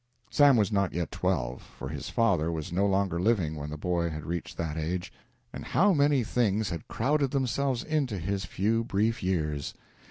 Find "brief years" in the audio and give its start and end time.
8.83-9.75